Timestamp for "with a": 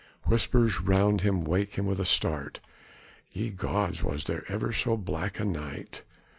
1.85-2.05